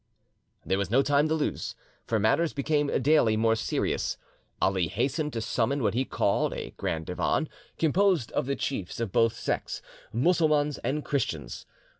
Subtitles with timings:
[0.65, 1.75] There was no time to lose,
[2.07, 4.17] for matters became daily more serious.
[4.59, 9.11] Ali hastened to summon what he called a Grand Divan, composed of the chiefs of
[9.11, 9.79] both sects,
[10.11, 11.67] Mussulmans and Christians.